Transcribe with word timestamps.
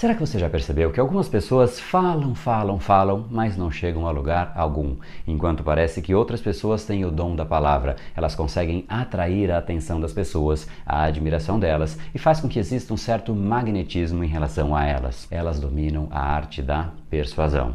Será 0.00 0.14
que 0.14 0.20
você 0.20 0.38
já 0.38 0.48
percebeu 0.48 0.90
que 0.90 0.98
algumas 0.98 1.28
pessoas 1.28 1.78
falam, 1.78 2.34
falam, 2.34 2.80
falam, 2.80 3.26
mas 3.30 3.54
não 3.54 3.70
chegam 3.70 4.06
a 4.06 4.10
lugar 4.10 4.50
algum? 4.56 4.96
Enquanto 5.26 5.62
parece 5.62 6.00
que 6.00 6.14
outras 6.14 6.40
pessoas 6.40 6.86
têm 6.86 7.04
o 7.04 7.10
dom 7.10 7.36
da 7.36 7.44
palavra, 7.44 7.96
elas 8.16 8.34
conseguem 8.34 8.86
atrair 8.88 9.50
a 9.50 9.58
atenção 9.58 10.00
das 10.00 10.10
pessoas, 10.10 10.66
a 10.86 11.02
admiração 11.02 11.60
delas 11.60 11.98
e 12.14 12.18
faz 12.18 12.40
com 12.40 12.48
que 12.48 12.58
exista 12.58 12.94
um 12.94 12.96
certo 12.96 13.34
magnetismo 13.34 14.24
em 14.24 14.26
relação 14.26 14.74
a 14.74 14.86
elas. 14.86 15.28
Elas 15.30 15.60
dominam 15.60 16.08
a 16.10 16.18
arte 16.18 16.62
da 16.62 16.88
persuasão. 17.10 17.74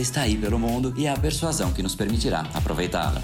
está 0.00 0.22
aí 0.22 0.36
pelo 0.36 0.58
mundo 0.58 0.92
e 0.96 1.06
é 1.06 1.10
a 1.10 1.16
persuasão 1.16 1.72
que 1.72 1.82
nos 1.82 1.94
permitirá 1.94 2.46
aproveitá-la. 2.54 3.22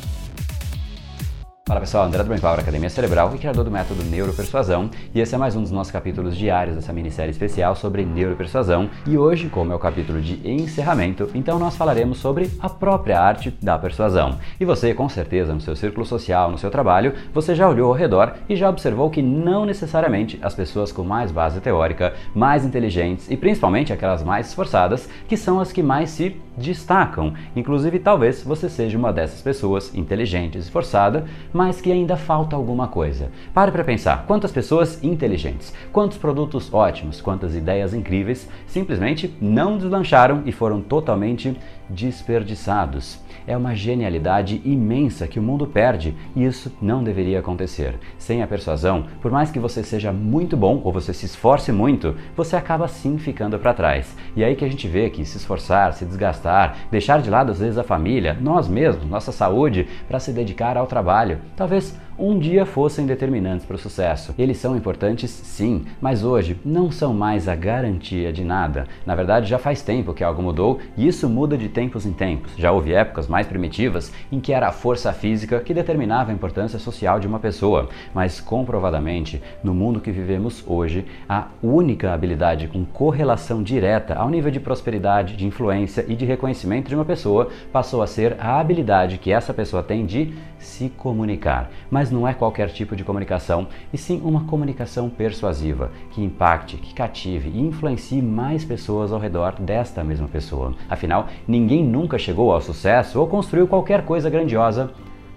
Fala 1.69 1.81
pessoal, 1.81 2.07
André 2.07 2.23
do 2.23 2.29
Brain 2.29 2.41
Academia 2.43 2.89
Cerebral 2.89 3.31
e 3.35 3.39
criador 3.39 3.63
do 3.63 3.71
método 3.71 4.03
Neuropersuasão, 4.03 4.89
e 5.15 5.21
esse 5.21 5.35
é 5.35 5.39
mais 5.39 5.55
um 5.55 5.61
dos 5.61 5.71
nossos 5.71 5.93
capítulos 5.93 6.35
diários 6.35 6.77
dessa 6.77 6.95
minissérie 6.95 7.31
especial 7.31 7.77
sobre 7.77 8.07
neuropersuasão. 8.07 8.89
E 9.07 9.19
hoje, 9.19 9.51
como 9.51 9.71
é 9.71 9.77
o 9.77 9.79
capítulo 9.79 10.19
de 10.19 10.41
encerramento, 10.51 11.29
então 11.35 11.59
nós 11.59 11.77
falaremos 11.77 12.21
sobre 12.21 12.51
a 12.59 12.71
própria 12.71 13.21
arte 13.21 13.51
da 13.61 13.79
persuasão. 13.79 14.39
E 14.59 14.65
você, 14.65 14.95
com 14.95 15.11
certeza, 15.11 15.53
no 15.53 15.61
seu 15.61 15.77
círculo 15.77 16.07
social, 16.07 16.51
no 16.51 16.57
seu 16.57 16.71
trabalho, 16.71 17.13
você 17.35 17.55
já 17.55 17.69
olhou 17.69 17.89
ao 17.89 17.99
redor 17.99 18.33
e 18.49 18.57
já 18.57 18.71
observou 18.71 19.11
que 19.11 19.21
não 19.21 19.67
necessariamente 19.67 20.39
as 20.41 20.55
pessoas 20.55 20.91
com 20.91 21.05
mais 21.05 21.31
base 21.31 21.61
teórica, 21.61 22.15
mais 22.35 22.65
inteligentes 22.65 23.31
e 23.31 23.37
principalmente 23.37 23.93
aquelas 23.93 24.23
mais 24.23 24.49
esforçadas, 24.49 25.07
que 25.29 25.37
são 25.37 25.61
as 25.61 25.71
que 25.71 25.83
mais 25.83 26.09
se 26.09 26.35
destacam. 26.59 27.33
Inclusive, 27.55 27.99
talvez 27.99 28.43
você 28.43 28.69
seja 28.69 28.99
uma 28.99 29.13
dessas 29.13 29.41
pessoas 29.41 29.95
inteligentes, 29.95 30.65
esforçada, 30.65 31.25
mas 31.53 31.81
que 31.81 31.93
ainda 31.93 32.17
falta 32.17 32.57
alguma 32.57 32.89
coisa. 32.89 33.31
Pare 33.55 33.73
para 33.73 33.85
pensar: 33.85 34.25
quantas 34.27 34.53
pessoas 34.53 35.03
inteligentes, 35.03 35.73
quantos 35.93 36.19
produtos 36.19 36.73
ótimos, 36.73 37.21
quantas 37.21 37.55
ideias 37.55 37.95
incríveis 37.95 38.49
simplesmente 38.67 39.35
não 39.41 39.79
deslancharam 39.79 40.43
e 40.45 40.53
foram 40.53 40.81
totalmente 40.81 41.57
desperdiçados. 41.89 43.21
É 43.47 43.57
uma 43.57 43.75
genialidade 43.75 44.61
imensa 44.63 45.27
que 45.27 45.39
o 45.39 45.43
mundo 45.43 45.67
perde 45.67 46.15
e 46.37 46.45
isso 46.45 46.71
não 46.83 47.03
deveria 47.03 47.39
acontecer. 47.39 47.99
Sem 48.19 48.43
a 48.43 48.47
persuasão, 48.47 49.07
por 49.23 49.31
mais 49.31 49.51
que 49.51 49.59
você 49.59 49.83
seja 49.83 50.13
muito 50.13 50.55
bom 50.55 50.83
ou 50.85 50.93
você 50.93 51.15
se 51.15 51.25
esforce 51.25 51.73
muito, 51.73 52.15
você 52.37 52.57
acaba 52.57 52.87
sim 52.89 53.17
ficando 53.17 53.59
para 53.59 53.73
trás. 53.73 54.15
E 54.37 54.45
aí 54.45 54.55
que 54.55 54.65
a 54.65 54.69
gente 54.69 54.87
vê 54.87 55.09
que 55.09 55.25
se 55.25 55.39
esforçar, 55.39 55.95
se 55.95 56.05
desgastar, 56.05 56.48
deixar 56.91 57.21
de 57.21 57.31
lado 57.31 57.53
às 57.53 57.61
vezes 57.61 57.79
a 57.79 57.85
família, 57.85 58.37
nós 58.41 58.69
mesmos, 58.69 59.09
nossa 59.09 59.33
saúde, 59.33 59.87
para 60.07 60.21
se 60.21 60.33
dedicar 60.33 60.77
ao 60.77 60.87
trabalho, 60.87 61.39
talvez 61.57 61.99
um 62.19 62.37
dia 62.37 62.67
fossem 62.67 63.07
determinantes 63.07 63.65
para 63.65 63.77
o 63.77 63.79
sucesso. 63.79 64.35
Eles 64.37 64.59
são 64.59 64.77
importantes, 64.77 65.31
sim, 65.31 65.85
mas 66.01 66.25
hoje 66.25 66.59
não 66.65 66.91
são 66.91 67.15
mais 67.15 67.47
a 67.47 67.55
garantia 67.55 68.33
de 68.33 68.43
nada. 68.43 68.89
Na 69.07 69.15
verdade, 69.15 69.49
já 69.49 69.59
faz 69.59 69.83
tempo 69.83 70.13
que 70.13 70.25
algo 70.25 70.43
mudou 70.43 70.81
e 70.97 71.07
isso 71.07 71.29
muda 71.29 71.57
de 71.57 71.69
tempos 71.69 72.05
em 72.05 72.13
tempos. 72.13 72.53
Já 72.57 72.73
houve 72.73 72.93
épocas 72.93 73.29
mais 73.29 73.47
primitivas 73.47 74.13
em 74.33 74.41
que 74.41 74.53
era 74.53 74.69
a 74.69 74.73
força 74.73 75.13
física 75.13 75.61
que 75.61 75.73
determinava 75.73 76.33
a 76.33 76.35
importância 76.35 76.79
social 76.79 77.21
de 77.21 77.29
uma 77.29 77.39
pessoa, 77.39 77.89
mas 78.13 78.41
comprovadamente, 78.41 79.41
no 79.63 79.73
mundo 79.73 80.01
que 80.01 80.11
vivemos 80.11 80.65
hoje, 80.67 81.05
a 81.29 81.47
única 81.63 82.13
habilidade 82.13 82.67
com 82.67 82.85
correlação 82.85 83.63
direta 83.63 84.15
ao 84.15 84.29
nível 84.29 84.51
de 84.51 84.59
prosperidade, 84.59 85.37
de 85.37 85.47
influência 85.47 86.05
e 86.09 86.17
de 86.17 86.25
reconhecimento 86.25 86.89
de 86.89 86.95
uma 86.97 87.05
pessoa 87.05 87.49
passou 87.73 88.03
a 88.03 88.07
ser 88.07 88.37
a 88.41 88.59
habilidade 88.59 89.19
que 89.19 89.31
essa 89.31 89.55
pessoa 89.55 89.83
tem 89.83 90.05
de 90.05 90.35
se 90.59 90.89
comunicar. 90.89 91.71
Mas 91.91 92.08
não 92.11 92.27
é 92.27 92.35
qualquer 92.35 92.71
tipo 92.71 92.95
de 92.95 93.05
comunicação, 93.05 93.67
e 93.93 93.99
sim 93.99 94.21
uma 94.25 94.45
comunicação 94.45 95.09
persuasiva, 95.09 95.91
que 96.11 96.23
impacte, 96.23 96.77
que 96.77 96.95
cative 96.95 97.49
e 97.49 97.61
influencie 97.61 98.23
mais 98.23 98.65
pessoas 98.65 99.13
ao 99.13 99.19
redor 99.21 99.53
desta 99.59 100.05
mesma 100.05 100.29
pessoa. 100.29 100.75
Afinal, 100.89 101.29
Ninguém 101.47 101.83
nunca 101.83 102.19
chegou 102.19 102.53
ao 102.53 102.61
sucesso 102.61 103.19
ou 103.19 103.27
construiu 103.27 103.67
qualquer 103.67 104.05
coisa 104.05 104.29
grandiosa 104.29 104.91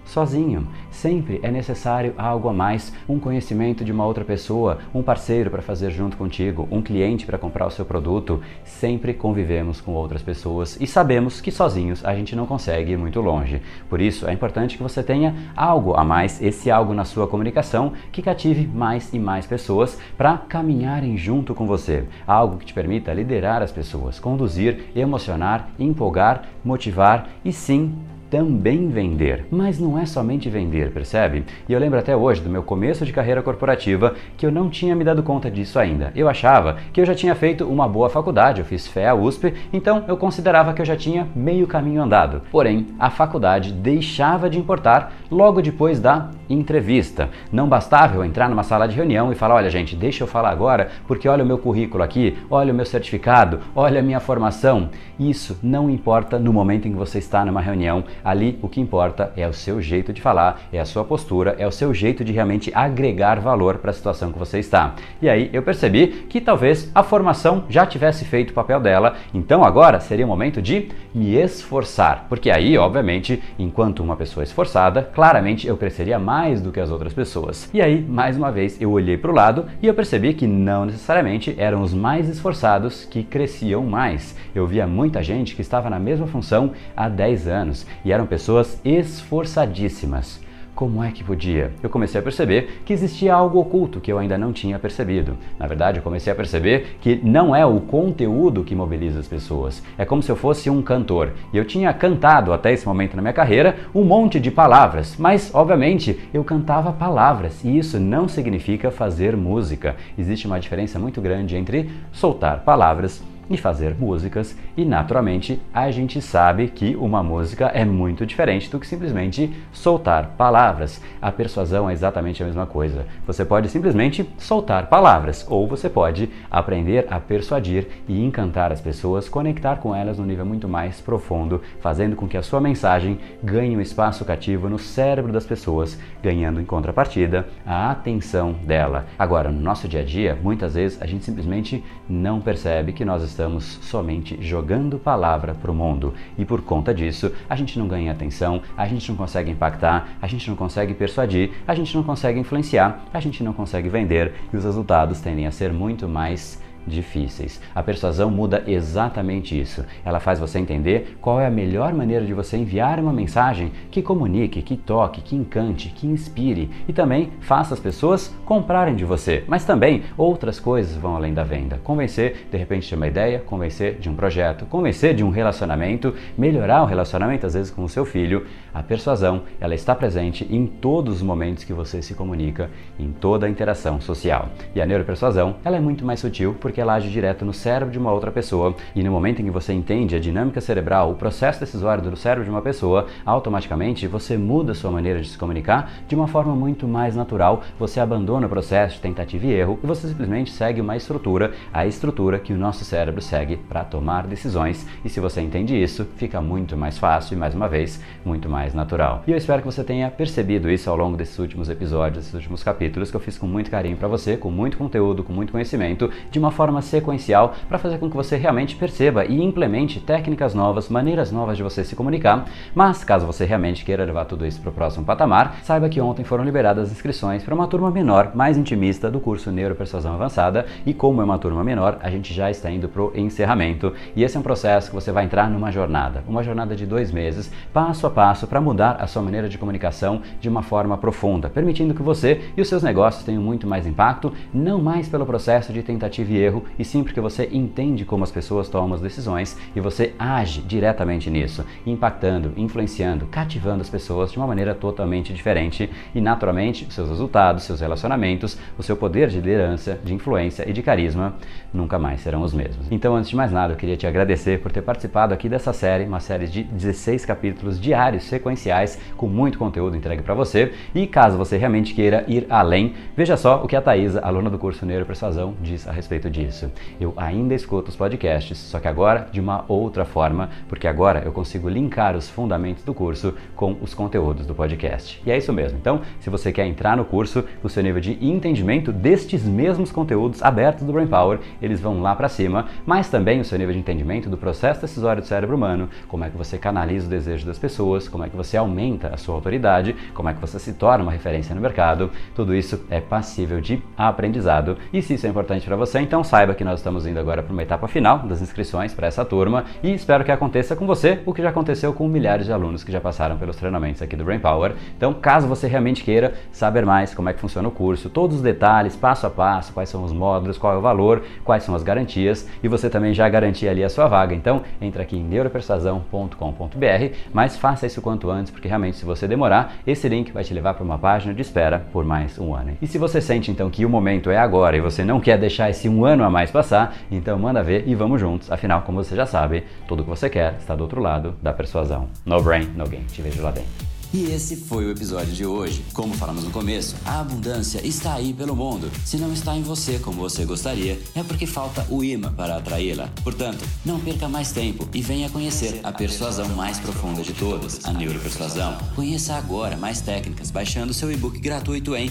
sozinho. 0.04 0.66
Sempre 0.90 1.40
é 1.42 1.50
necessário 1.50 2.14
algo 2.18 2.48
a 2.48 2.52
mais, 2.52 2.92
um 3.08 3.18
conhecimento 3.18 3.84
de 3.84 3.92
uma 3.92 4.06
outra 4.06 4.24
pessoa, 4.24 4.78
um 4.94 5.02
parceiro 5.02 5.50
para 5.50 5.62
fazer 5.62 5.90
junto 5.90 6.16
contigo, 6.16 6.68
um 6.70 6.82
cliente 6.82 7.26
para 7.26 7.38
comprar 7.38 7.66
o 7.66 7.70
seu 7.70 7.84
produto. 7.84 8.40
Sempre 8.64 9.14
convivemos 9.14 9.80
com 9.80 9.92
outras 9.92 10.22
pessoas 10.22 10.78
e 10.80 10.86
sabemos 10.86 11.40
que 11.40 11.50
sozinhos 11.50 12.04
a 12.04 12.14
gente 12.14 12.36
não 12.36 12.46
consegue 12.46 12.92
ir 12.92 12.98
muito 12.98 13.20
longe. 13.20 13.62
Por 13.88 14.00
isso 14.00 14.26
é 14.26 14.32
importante 14.32 14.76
que 14.76 14.82
você 14.82 15.02
tenha 15.02 15.34
algo 15.56 15.94
a 15.94 16.04
mais, 16.04 16.40
esse 16.42 16.70
algo 16.70 16.94
na 16.94 17.04
sua 17.04 17.26
comunicação 17.26 17.92
que 18.10 18.22
cative 18.22 18.66
mais 18.66 19.12
e 19.12 19.18
mais 19.18 19.46
pessoas 19.46 19.98
para 20.16 20.36
caminharem 20.36 21.16
junto 21.16 21.54
com 21.54 21.66
você. 21.66 22.04
Algo 22.26 22.58
que 22.58 22.66
te 22.66 22.74
permita 22.74 23.12
liderar 23.12 23.62
as 23.62 23.72
pessoas, 23.72 24.18
conduzir, 24.18 24.90
emocionar, 24.94 25.68
empolgar, 25.78 26.44
motivar 26.64 27.28
e 27.44 27.52
sim 27.52 27.94
também 28.32 28.88
vender. 28.88 29.44
Mas 29.50 29.78
não 29.78 29.98
é 29.98 30.06
somente 30.06 30.48
vender, 30.48 30.90
percebe? 30.90 31.44
E 31.68 31.72
eu 31.74 31.78
lembro 31.78 31.98
até 31.98 32.16
hoje 32.16 32.40
do 32.40 32.48
meu 32.48 32.62
começo 32.62 33.04
de 33.04 33.12
carreira 33.12 33.42
corporativa 33.42 34.14
que 34.38 34.46
eu 34.46 34.50
não 34.50 34.70
tinha 34.70 34.96
me 34.96 35.04
dado 35.04 35.22
conta 35.22 35.50
disso 35.50 35.78
ainda. 35.78 36.10
Eu 36.16 36.30
achava 36.30 36.78
que 36.94 36.98
eu 37.02 37.04
já 37.04 37.14
tinha 37.14 37.34
feito 37.34 37.68
uma 37.68 37.86
boa 37.86 38.08
faculdade, 38.08 38.60
eu 38.60 38.64
fiz 38.64 38.86
FEA 38.88 39.14
USP, 39.14 39.52
então 39.70 40.04
eu 40.08 40.16
considerava 40.16 40.72
que 40.72 40.80
eu 40.80 40.86
já 40.86 40.96
tinha 40.96 41.28
meio 41.36 41.66
caminho 41.66 42.00
andado. 42.00 42.40
Porém, 42.50 42.86
a 42.98 43.10
faculdade 43.10 43.70
deixava 43.70 44.48
de 44.48 44.58
importar 44.58 45.12
logo 45.30 45.60
depois 45.60 46.00
da 46.00 46.30
entrevista. 46.52 47.30
Não 47.50 47.68
bastava 47.68 48.16
eu 48.16 48.24
entrar 48.24 48.48
numa 48.48 48.62
sala 48.62 48.86
de 48.86 48.96
reunião 48.96 49.32
e 49.32 49.34
falar: 49.34 49.56
olha, 49.56 49.70
gente, 49.70 49.96
deixa 49.96 50.22
eu 50.22 50.28
falar 50.28 50.50
agora, 50.50 50.90
porque 51.06 51.28
olha 51.28 51.44
o 51.44 51.46
meu 51.46 51.58
currículo 51.58 52.02
aqui, 52.02 52.36
olha 52.50 52.72
o 52.72 52.76
meu 52.76 52.86
certificado, 52.86 53.60
olha 53.74 54.00
a 54.00 54.02
minha 54.02 54.20
formação. 54.20 54.90
Isso 55.18 55.58
não 55.62 55.88
importa 55.88 56.38
no 56.38 56.52
momento 56.52 56.88
em 56.88 56.92
que 56.92 56.98
você 56.98 57.18
está 57.18 57.44
numa 57.44 57.60
reunião 57.60 58.04
Ali 58.24 58.58
o 58.62 58.68
que 58.68 58.80
importa 58.80 59.32
é 59.36 59.46
o 59.46 59.52
seu 59.52 59.80
jeito 59.80 60.12
de 60.12 60.20
falar, 60.20 60.62
é 60.72 60.80
a 60.80 60.84
sua 60.84 61.04
postura, 61.04 61.56
é 61.58 61.66
o 61.66 61.72
seu 61.72 61.92
jeito 61.92 62.24
de 62.24 62.32
realmente 62.32 62.70
agregar 62.74 63.40
valor 63.40 63.78
para 63.78 63.90
a 63.90 63.94
situação 63.94 64.32
que 64.32 64.38
você 64.38 64.58
está. 64.58 64.94
E 65.20 65.28
aí 65.28 65.50
eu 65.52 65.62
percebi 65.62 66.08
que 66.28 66.40
talvez 66.40 66.90
a 66.94 67.02
formação 67.02 67.64
já 67.68 67.84
tivesse 67.86 68.24
feito 68.24 68.50
o 68.50 68.54
papel 68.54 68.80
dela, 68.80 69.14
então 69.34 69.64
agora 69.64 70.00
seria 70.00 70.24
o 70.24 70.28
momento 70.28 70.62
de 70.62 70.88
me 71.14 71.34
esforçar, 71.34 72.26
porque 72.28 72.50
aí, 72.50 72.76
obviamente, 72.78 73.42
enquanto 73.58 74.02
uma 74.02 74.16
pessoa 74.16 74.44
esforçada, 74.44 75.02
claramente 75.02 75.66
eu 75.66 75.76
cresceria 75.76 76.18
mais 76.18 76.41
do 76.42 76.72
que 76.72 76.80
as 76.80 76.90
outras 76.90 77.12
pessoas. 77.12 77.70
E 77.72 77.80
aí, 77.80 78.02
mais 78.02 78.36
uma 78.36 78.50
vez, 78.50 78.80
eu 78.80 78.90
olhei 78.90 79.16
para 79.16 79.30
o 79.30 79.34
lado 79.34 79.66
e 79.80 79.86
eu 79.86 79.94
percebi 79.94 80.34
que 80.34 80.46
não 80.46 80.84
necessariamente 80.84 81.54
eram 81.56 81.82
os 81.82 81.94
mais 81.94 82.28
esforçados 82.28 83.04
que 83.04 83.22
cresciam 83.22 83.84
mais. 83.84 84.36
Eu 84.54 84.66
via 84.66 84.86
muita 84.86 85.22
gente 85.22 85.54
que 85.54 85.62
estava 85.62 85.88
na 85.88 85.98
mesma 85.98 86.26
função 86.26 86.72
há 86.96 87.08
10 87.08 87.46
anos 87.46 87.86
e 88.04 88.12
eram 88.12 88.26
pessoas 88.26 88.80
esforçadíssimas. 88.84 90.40
Como 90.82 91.00
é 91.04 91.12
que 91.12 91.22
podia? 91.22 91.70
Eu 91.80 91.88
comecei 91.88 92.18
a 92.18 92.24
perceber 92.24 92.82
que 92.84 92.92
existia 92.92 93.32
algo 93.32 93.60
oculto 93.60 94.00
que 94.00 94.10
eu 94.10 94.18
ainda 94.18 94.36
não 94.36 94.52
tinha 94.52 94.80
percebido. 94.80 95.38
Na 95.56 95.64
verdade, 95.64 95.98
eu 95.98 96.02
comecei 96.02 96.32
a 96.32 96.34
perceber 96.34 96.96
que 97.00 97.20
não 97.22 97.54
é 97.54 97.64
o 97.64 97.78
conteúdo 97.78 98.64
que 98.64 98.74
mobiliza 98.74 99.20
as 99.20 99.28
pessoas. 99.28 99.80
É 99.96 100.04
como 100.04 100.24
se 100.24 100.32
eu 100.32 100.34
fosse 100.34 100.68
um 100.68 100.82
cantor. 100.82 101.34
E 101.52 101.56
eu 101.56 101.64
tinha 101.64 101.92
cantado 101.92 102.52
até 102.52 102.72
esse 102.72 102.84
momento 102.84 103.14
na 103.14 103.22
minha 103.22 103.32
carreira 103.32 103.76
um 103.94 104.02
monte 104.02 104.40
de 104.40 104.50
palavras, 104.50 105.14
mas 105.16 105.54
obviamente 105.54 106.18
eu 106.34 106.42
cantava 106.42 106.90
palavras 106.90 107.62
e 107.62 107.78
isso 107.78 108.00
não 108.00 108.26
significa 108.26 108.90
fazer 108.90 109.36
música. 109.36 109.94
Existe 110.18 110.48
uma 110.48 110.58
diferença 110.58 110.98
muito 110.98 111.20
grande 111.20 111.54
entre 111.54 111.92
soltar 112.10 112.64
palavras 112.64 113.22
em 113.52 113.56
fazer 113.56 113.94
músicas 113.94 114.56
e, 114.76 114.84
naturalmente, 114.84 115.60
a 115.72 115.90
gente 115.90 116.20
sabe 116.22 116.68
que 116.68 116.96
uma 116.96 117.22
música 117.22 117.66
é 117.66 117.84
muito 117.84 118.24
diferente 118.24 118.70
do 118.70 118.80
que 118.80 118.86
simplesmente 118.86 119.52
soltar 119.72 120.34
palavras. 120.38 121.02
A 121.20 121.30
persuasão 121.30 121.88
é 121.88 121.92
exatamente 121.92 122.42
a 122.42 122.46
mesma 122.46 122.66
coisa. 122.66 123.06
Você 123.26 123.44
pode 123.44 123.68
simplesmente 123.68 124.28
soltar 124.38 124.86
palavras 124.86 125.46
ou 125.48 125.68
você 125.68 125.88
pode 125.88 126.30
aprender 126.50 127.06
a 127.10 127.20
persuadir 127.20 127.88
e 128.08 128.24
encantar 128.24 128.72
as 128.72 128.80
pessoas, 128.80 129.28
conectar 129.28 129.76
com 129.76 129.94
elas 129.94 130.18
num 130.18 130.24
nível 130.24 130.46
muito 130.46 130.68
mais 130.68 131.00
profundo, 131.00 131.60
fazendo 131.80 132.16
com 132.16 132.26
que 132.26 132.38
a 132.38 132.42
sua 132.42 132.60
mensagem 132.60 133.18
ganhe 133.42 133.76
um 133.76 133.80
espaço 133.80 134.24
cativo 134.24 134.68
no 134.68 134.78
cérebro 134.78 135.32
das 135.32 135.44
pessoas, 135.44 135.98
ganhando 136.22 136.60
em 136.60 136.64
contrapartida 136.64 137.46
a 137.66 137.90
atenção 137.90 138.52
dela. 138.52 139.06
Agora, 139.18 139.50
no 139.50 139.60
nosso 139.60 139.86
dia 139.86 140.00
a 140.00 140.04
dia, 140.04 140.38
muitas 140.42 140.74
vezes 140.74 141.00
a 141.02 141.06
gente 141.06 141.24
simplesmente 141.24 141.84
não 142.08 142.40
percebe 142.40 142.92
que 142.92 143.04
nós 143.04 143.22
estamos 143.22 143.41
somente 143.60 144.38
jogando 144.40 144.98
palavra 144.98 145.54
para 145.54 145.70
o 145.70 145.74
mundo. 145.74 146.14
E 146.36 146.44
por 146.44 146.62
conta 146.62 146.94
disso 146.94 147.32
a 147.48 147.56
gente 147.56 147.78
não 147.78 147.88
ganha 147.88 148.12
atenção, 148.12 148.62
a 148.76 148.86
gente 148.86 149.08
não 149.10 149.16
consegue 149.16 149.50
impactar, 149.50 150.16
a 150.20 150.26
gente 150.26 150.48
não 150.48 150.56
consegue 150.56 150.94
persuadir, 150.94 151.50
a 151.66 151.74
gente 151.74 151.94
não 151.94 152.02
consegue 152.02 152.38
influenciar, 152.38 153.04
a 153.12 153.20
gente 153.20 153.42
não 153.42 153.52
consegue 153.52 153.88
vender. 153.88 154.34
E 154.52 154.56
os 154.56 154.64
resultados 154.64 155.20
tendem 155.20 155.46
a 155.46 155.50
ser 155.50 155.72
muito 155.72 156.08
mais 156.08 156.60
difíceis. 156.86 157.60
A 157.74 157.82
persuasão 157.82 158.30
muda 158.30 158.62
exatamente 158.66 159.58
isso. 159.58 159.84
Ela 160.04 160.20
faz 160.20 160.38
você 160.38 160.58
entender 160.58 161.16
qual 161.20 161.40
é 161.40 161.46
a 161.46 161.50
melhor 161.50 161.92
maneira 161.92 162.24
de 162.24 162.34
você 162.34 162.56
enviar 162.56 162.98
uma 162.98 163.12
mensagem 163.12 163.72
que 163.90 164.02
comunique, 164.02 164.62
que 164.62 164.76
toque, 164.76 165.20
que 165.20 165.36
encante, 165.36 165.88
que 165.90 166.06
inspire 166.06 166.70
e 166.88 166.92
também 166.92 167.30
faça 167.40 167.74
as 167.74 167.80
pessoas 167.80 168.34
comprarem 168.44 168.94
de 168.94 169.04
você. 169.04 169.44
Mas 169.46 169.64
também 169.64 170.02
outras 170.16 170.58
coisas 170.58 170.96
vão 170.96 171.16
além 171.16 171.34
da 171.34 171.44
venda. 171.44 171.80
Convencer, 171.82 172.46
de 172.50 172.58
repente, 172.58 172.88
de 172.88 172.94
uma 172.94 173.06
ideia, 173.06 173.38
convencer 173.40 173.98
de 173.98 174.08
um 174.08 174.14
projeto, 174.14 174.66
convencer 174.66 175.14
de 175.14 175.24
um 175.24 175.30
relacionamento, 175.30 176.14
melhorar 176.36 176.82
o 176.82 176.86
relacionamento 176.86 177.46
às 177.46 177.54
vezes 177.54 177.70
com 177.70 177.84
o 177.84 177.88
seu 177.88 178.04
filho. 178.04 178.46
A 178.72 178.82
persuasão, 178.82 179.42
ela 179.60 179.74
está 179.74 179.94
presente 179.94 180.46
em 180.50 180.66
todos 180.66 181.16
os 181.16 181.22
momentos 181.22 181.64
que 181.64 181.72
você 181.72 182.00
se 182.02 182.14
comunica, 182.14 182.70
em 182.98 183.12
toda 183.12 183.46
a 183.46 183.50
interação 183.50 184.00
social. 184.00 184.48
E 184.74 184.80
a 184.80 184.86
neuropersuasão, 184.86 185.56
ela 185.64 185.76
é 185.76 185.80
muito 185.80 186.04
mais 186.04 186.20
sutil 186.20 186.56
porque 186.60 186.71
porque 186.72 186.80
ela 186.80 186.94
age 186.94 187.10
direto 187.10 187.44
no 187.44 187.52
cérebro 187.52 187.92
de 187.92 187.98
uma 187.98 188.10
outra 188.10 188.32
pessoa. 188.32 188.74
E 188.96 189.02
no 189.02 189.12
momento 189.12 189.42
em 189.42 189.44
que 189.44 189.50
você 189.50 189.74
entende 189.74 190.16
a 190.16 190.18
dinâmica 190.18 190.58
cerebral, 190.58 191.10
o 191.10 191.14
processo 191.14 191.60
decisório 191.60 192.02
do 192.02 192.16
cérebro 192.16 192.44
de 192.44 192.50
uma 192.50 192.62
pessoa, 192.62 193.08
automaticamente 193.26 194.06
você 194.06 194.38
muda 194.38 194.72
sua 194.72 194.90
maneira 194.90 195.20
de 195.20 195.28
se 195.28 195.36
comunicar 195.36 195.92
de 196.08 196.14
uma 196.14 196.26
forma 196.26 196.54
muito 196.56 196.88
mais 196.88 197.14
natural, 197.14 197.62
você 197.78 198.00
abandona 198.00 198.46
o 198.46 198.48
processo 198.48 198.94
de 198.94 199.02
tentativa 199.02 199.44
e 199.44 199.52
erro 199.52 199.78
e 199.82 199.86
você 199.86 200.08
simplesmente 200.08 200.50
segue 200.50 200.80
uma 200.80 200.96
estrutura, 200.96 201.52
a 201.70 201.84
estrutura 201.86 202.38
que 202.38 202.54
o 202.54 202.56
nosso 202.56 202.86
cérebro 202.86 203.20
segue 203.20 203.58
para 203.58 203.84
tomar 203.84 204.26
decisões. 204.26 204.86
E 205.04 205.10
se 205.10 205.20
você 205.20 205.42
entende 205.42 205.80
isso, 205.80 206.06
fica 206.16 206.40
muito 206.40 206.74
mais 206.74 206.96
fácil 206.96 207.34
e 207.34 207.38
mais 207.38 207.54
uma 207.54 207.68
vez, 207.68 208.02
muito 208.24 208.48
mais 208.48 208.72
natural. 208.72 209.24
E 209.26 209.30
eu 209.30 209.36
espero 209.36 209.60
que 209.60 209.66
você 209.66 209.84
tenha 209.84 210.10
percebido 210.10 210.70
isso 210.70 210.88
ao 210.88 210.96
longo 210.96 211.18
desses 211.18 211.38
últimos 211.38 211.68
episódios, 211.68 212.24
desses 212.24 212.34
últimos 212.34 212.62
capítulos 212.62 213.10
que 213.10 213.16
eu 213.16 213.20
fiz 213.20 213.36
com 213.36 213.46
muito 213.46 213.70
carinho 213.70 213.98
para 213.98 214.08
você, 214.08 214.38
com 214.38 214.50
muito 214.50 214.78
conteúdo, 214.78 215.22
com 215.22 215.34
muito 215.34 215.52
conhecimento, 215.52 216.10
de 216.30 216.38
uma 216.38 216.50
forma 216.50 216.61
forma 216.62 216.80
sequencial 216.80 217.54
para 217.68 217.76
fazer 217.76 217.98
com 217.98 218.08
que 218.08 218.14
você 218.14 218.36
realmente 218.36 218.76
perceba 218.76 219.24
e 219.24 219.42
implemente 219.42 219.98
técnicas 219.98 220.54
novas, 220.54 220.88
maneiras 220.88 221.32
novas 221.32 221.56
de 221.56 221.62
você 221.64 221.82
se 221.82 221.96
comunicar. 221.96 222.46
Mas 222.72 223.02
caso 223.02 223.26
você 223.26 223.44
realmente 223.44 223.84
queira 223.84 224.04
levar 224.04 224.26
tudo 224.26 224.46
isso 224.46 224.60
para 224.60 224.70
o 224.70 224.72
próximo 224.72 225.04
patamar, 225.04 225.56
saiba 225.64 225.88
que 225.88 226.00
ontem 226.00 226.22
foram 226.22 226.44
liberadas 226.44 226.84
as 226.84 226.92
inscrições 226.92 227.42
para 227.42 227.52
uma 227.52 227.66
turma 227.66 227.90
menor, 227.90 228.30
mais 228.32 228.56
intimista 228.56 229.10
do 229.10 229.18
curso 229.18 229.50
Neuropersuasão 229.50 230.14
Avançada 230.14 230.66
e 230.86 230.94
como 230.94 231.20
é 231.20 231.24
uma 231.24 231.36
turma 231.36 231.64
menor, 231.64 231.98
a 232.00 232.08
gente 232.08 232.32
já 232.32 232.48
está 232.48 232.70
indo 232.70 232.88
para 232.88 233.02
o 233.02 233.12
encerramento 233.16 233.92
e 234.14 234.22
esse 234.22 234.36
é 234.36 234.40
um 234.40 234.42
processo 234.44 234.90
que 234.90 234.94
você 234.94 235.10
vai 235.10 235.24
entrar 235.24 235.50
numa 235.50 235.72
jornada, 235.72 236.22
uma 236.28 236.44
jornada 236.44 236.76
de 236.76 236.86
dois 236.86 237.10
meses, 237.10 237.50
passo 237.72 238.06
a 238.06 238.10
passo 238.10 238.46
para 238.46 238.60
mudar 238.60 238.98
a 239.00 239.08
sua 239.08 239.20
maneira 239.20 239.48
de 239.48 239.58
comunicação 239.58 240.22
de 240.40 240.48
uma 240.48 240.62
forma 240.62 240.96
profunda, 240.96 241.50
permitindo 241.50 241.92
que 241.92 242.02
você 242.02 242.40
e 242.56 242.60
os 242.60 242.68
seus 242.68 242.84
negócios 242.84 243.24
tenham 243.24 243.42
muito 243.42 243.66
mais 243.66 243.84
impacto, 243.84 244.32
não 244.54 244.80
mais 244.80 245.08
pelo 245.08 245.26
processo 245.26 245.72
de 245.72 245.82
tentativa 245.82 246.30
e 246.30 246.36
erro 246.36 246.51
erro 246.52 246.64
e 246.78 246.84
sim 246.84 247.02
porque 247.02 247.20
você 247.20 247.48
entende 247.50 248.04
como 248.04 248.22
as 248.22 248.30
pessoas 248.30 248.68
tomam 248.68 248.94
as 248.94 249.00
decisões 249.00 249.56
e 249.74 249.80
você 249.80 250.14
age 250.18 250.60
diretamente 250.60 251.30
nisso, 251.30 251.64
impactando, 251.86 252.52
influenciando, 252.56 253.26
cativando 253.26 253.80
as 253.80 253.88
pessoas 253.88 254.30
de 254.30 254.36
uma 254.36 254.46
maneira 254.46 254.74
totalmente 254.74 255.32
diferente 255.32 255.90
e 256.14 256.20
naturalmente 256.20 256.86
seus 256.92 257.08
resultados, 257.08 257.64
seus 257.64 257.80
relacionamentos, 257.80 258.58
o 258.76 258.82
seu 258.82 258.96
poder 258.96 259.28
de 259.28 259.36
liderança, 259.36 259.98
de 260.04 260.12
influência 260.12 260.68
e 260.68 260.72
de 260.72 260.82
carisma 260.82 261.34
nunca 261.72 261.98
mais 261.98 262.20
serão 262.20 262.42
os 262.42 262.52
mesmos. 262.52 262.86
Então, 262.90 263.16
antes 263.16 263.30
de 263.30 263.36
mais 263.36 263.50
nada, 263.50 263.72
eu 263.72 263.76
queria 263.76 263.96
te 263.96 264.06
agradecer 264.06 264.60
por 264.60 264.70
ter 264.70 264.82
participado 264.82 265.32
aqui 265.32 265.48
dessa 265.48 265.72
série, 265.72 266.04
uma 266.04 266.20
série 266.20 266.46
de 266.46 266.62
16 266.64 267.24
capítulos 267.24 267.80
diários 267.80 268.24
sequenciais 268.24 268.98
com 269.16 269.26
muito 269.26 269.58
conteúdo 269.58 269.96
entregue 269.96 270.22
para 270.22 270.34
você. 270.34 270.72
E 270.94 271.06
caso 271.06 271.38
você 271.38 271.56
realmente 271.56 271.94
queira 271.94 272.24
ir 272.28 272.46
além, 272.50 272.94
veja 273.16 273.36
só 273.36 273.62
o 273.62 273.66
que 273.66 273.76
a 273.76 273.80
Thaisa, 273.80 274.20
aluna 274.20 274.50
do 274.50 274.58
curso 274.58 274.84
Neuropersuasão, 274.84 275.54
diz 275.62 275.88
a 275.88 275.92
respeito 275.92 276.28
disso 276.28 276.41
disso. 276.46 276.70
Eu 277.00 277.12
ainda 277.16 277.54
escuto 277.54 277.90
os 277.90 277.96
podcasts, 277.96 278.58
só 278.58 278.78
que 278.78 278.88
agora 278.88 279.28
de 279.32 279.40
uma 279.40 279.64
outra 279.68 280.04
forma, 280.04 280.50
porque 280.68 280.86
agora 280.86 281.22
eu 281.24 281.32
consigo 281.32 281.68
linkar 281.68 282.16
os 282.16 282.28
fundamentos 282.28 282.84
do 282.84 282.94
curso 282.94 283.34
com 283.54 283.76
os 283.80 283.94
conteúdos 283.94 284.46
do 284.46 284.54
podcast. 284.54 285.20
E 285.24 285.30
é 285.30 285.36
isso 285.36 285.52
mesmo. 285.52 285.78
Então, 285.78 286.00
se 286.20 286.30
você 286.30 286.52
quer 286.52 286.66
entrar 286.66 286.96
no 286.96 287.04
curso, 287.04 287.44
o 287.62 287.68
seu 287.68 287.82
nível 287.82 288.00
de 288.00 288.18
entendimento 288.20 288.92
destes 288.92 289.44
mesmos 289.44 289.92
conteúdos 289.92 290.42
abertos 290.42 290.84
do 290.84 290.92
Brain 290.92 291.06
Power, 291.06 291.38
eles 291.60 291.80
vão 291.80 292.00
lá 292.00 292.14
para 292.14 292.28
cima, 292.28 292.66
mas 292.84 293.08
também 293.08 293.40
o 293.40 293.44
seu 293.44 293.58
nível 293.58 293.72
de 293.72 293.80
entendimento 293.80 294.28
do 294.28 294.36
processo 294.36 294.80
decisório 294.80 295.22
do 295.22 295.28
cérebro 295.28 295.56
humano, 295.56 295.88
como 296.08 296.24
é 296.24 296.30
que 296.30 296.36
você 296.36 296.58
canaliza 296.58 297.06
o 297.06 297.10
desejo 297.10 297.46
das 297.46 297.58
pessoas, 297.58 298.08
como 298.08 298.24
é 298.24 298.28
que 298.28 298.36
você 298.36 298.56
aumenta 298.56 299.08
a 299.08 299.16
sua 299.16 299.34
autoridade, 299.34 299.94
como 300.14 300.28
é 300.28 300.34
que 300.34 300.40
você 300.40 300.58
se 300.58 300.72
torna 300.74 301.04
uma 301.04 301.12
referência 301.12 301.54
no 301.54 301.60
mercado, 301.60 302.10
tudo 302.34 302.54
isso 302.54 302.84
é 302.90 303.00
passível 303.00 303.60
de 303.60 303.82
aprendizado. 303.96 304.76
E 304.92 305.02
se 305.02 305.14
isso 305.14 305.26
é 305.26 305.30
importante 305.30 305.66
para 305.66 305.76
você, 305.76 306.00
então 306.00 306.24
saiba 306.32 306.54
que 306.54 306.64
nós 306.64 306.78
estamos 306.78 307.06
indo 307.06 307.20
agora 307.20 307.42
para 307.42 307.52
uma 307.52 307.62
etapa 307.62 307.86
final 307.86 308.20
das 308.20 308.40
inscrições 308.40 308.94
para 308.94 309.06
essa 309.06 309.22
turma 309.22 309.66
e 309.82 309.92
espero 309.92 310.24
que 310.24 310.32
aconteça 310.32 310.74
com 310.74 310.86
você 310.86 311.20
o 311.26 311.34
que 311.34 311.42
já 311.42 311.50
aconteceu 311.50 311.92
com 311.92 312.08
milhares 312.08 312.46
de 312.46 312.52
alunos 312.54 312.82
que 312.82 312.90
já 312.90 313.02
passaram 313.02 313.36
pelos 313.36 313.54
treinamentos 313.54 314.00
aqui 314.00 314.16
do 314.16 314.24
Brain 314.24 314.38
Power. 314.38 314.72
Então, 314.96 315.12
caso 315.12 315.46
você 315.46 315.66
realmente 315.66 316.02
queira 316.02 316.32
saber 316.50 316.86
mais 316.86 317.12
como 317.12 317.28
é 317.28 317.34
que 317.34 317.38
funciona 317.38 317.68
o 317.68 317.70
curso, 317.70 318.08
todos 318.08 318.36
os 318.36 318.42
detalhes, 318.42 318.96
passo 318.96 319.26
a 319.26 319.30
passo, 319.30 319.74
quais 319.74 319.90
são 319.90 320.02
os 320.04 320.10
módulos, 320.10 320.56
qual 320.56 320.72
é 320.72 320.78
o 320.78 320.80
valor, 320.80 321.22
quais 321.44 321.64
são 321.64 321.74
as 321.74 321.82
garantias 321.82 322.48
e 322.62 322.68
você 322.68 322.88
também 322.88 323.12
já 323.12 323.28
garantir 323.28 323.68
ali 323.68 323.84
a 323.84 323.90
sua 323.90 324.08
vaga. 324.08 324.34
Então, 324.34 324.62
entra 324.80 325.02
aqui 325.02 325.18
em 325.18 325.22
neuropersuasão.com.br, 325.24 327.14
mas 327.30 327.58
faça 327.58 327.84
isso 327.84 328.00
quanto 328.00 328.30
antes, 328.30 328.50
porque 328.50 328.68
realmente 328.68 328.96
se 328.96 329.04
você 329.04 329.28
demorar, 329.28 329.74
esse 329.86 330.08
link 330.08 330.32
vai 330.32 330.44
te 330.44 330.54
levar 330.54 330.72
para 330.72 330.82
uma 330.82 330.98
página 330.98 331.34
de 331.34 331.42
espera 331.42 331.84
por 331.92 332.06
mais 332.06 332.38
um 332.38 332.54
ano. 332.54 332.78
E 332.80 332.86
se 332.86 332.96
você 332.96 333.20
sente 333.20 333.50
então 333.50 333.68
que 333.68 333.84
o 333.84 333.90
momento 333.90 334.30
é 334.30 334.38
agora 334.38 334.78
e 334.78 334.80
você 334.80 335.04
não 335.04 335.20
quer 335.20 335.36
deixar 335.36 335.68
esse 335.68 335.90
um 335.90 336.06
ano 336.06 336.21
a 336.26 336.30
mais 336.30 336.50
passar, 336.50 336.96
então 337.10 337.38
manda 337.38 337.62
ver 337.62 337.86
e 337.86 337.94
vamos 337.94 338.20
juntos. 338.20 338.50
Afinal, 338.50 338.82
como 338.82 339.02
você 339.02 339.16
já 339.16 339.26
sabe, 339.26 339.64
tudo 339.86 340.04
que 340.04 340.10
você 340.10 340.28
quer 340.28 340.56
está 340.58 340.74
do 340.74 340.82
outro 340.82 341.00
lado 341.00 341.34
da 341.42 341.52
persuasão. 341.52 342.08
No 342.24 342.42
brain, 342.42 342.64
no 342.76 342.86
gain. 342.86 343.04
Te 343.04 343.22
vejo 343.22 343.42
lá 343.42 343.50
dentro. 343.50 343.92
E 344.14 344.26
esse 344.26 344.56
foi 344.56 344.84
o 344.84 344.90
episódio 344.90 345.32
de 345.32 345.46
hoje. 345.46 345.82
Como 345.94 346.12
falamos 346.12 346.44
no 346.44 346.50
começo, 346.50 346.94
a 347.02 347.20
abundância 347.20 347.80
está 347.82 348.12
aí 348.12 348.34
pelo 348.34 348.54
mundo. 348.54 348.90
Se 349.06 349.16
não 349.16 349.32
está 349.32 349.56
em 349.56 349.62
você 349.62 349.98
como 349.98 350.20
você 350.20 350.44
gostaria, 350.44 351.00
é 351.14 351.22
porque 351.22 351.46
falta 351.46 351.86
o 351.88 352.04
imã 352.04 352.30
para 352.30 352.58
atraí-la. 352.58 353.08
Portanto, 353.24 353.64
não 353.86 353.98
perca 353.98 354.28
mais 354.28 354.52
tempo 354.52 354.86
e 354.92 355.00
venha 355.00 355.30
conhecer 355.30 355.80
a 355.82 355.90
persuasão 355.90 356.46
mais 356.50 356.78
profunda 356.78 357.22
de 357.22 357.32
todas, 357.32 357.86
a 357.86 357.92
neuropersuasão. 357.94 358.76
Conheça 358.94 359.34
agora 359.34 359.78
mais 359.78 360.02
técnicas 360.02 360.50
baixando 360.50 360.92
seu 360.92 361.10
e-book 361.10 361.38
gratuito 361.38 361.96
em 361.96 362.10